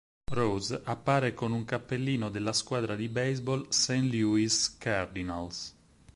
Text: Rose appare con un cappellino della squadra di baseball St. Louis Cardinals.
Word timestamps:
Rose 0.31 0.81
appare 0.85 1.35
con 1.35 1.51
un 1.51 1.63
cappellino 1.63 2.29
della 2.31 2.53
squadra 2.53 2.95
di 2.95 3.07
baseball 3.07 3.67
St. 3.69 4.09
Louis 4.11 4.75
Cardinals. 4.79 5.75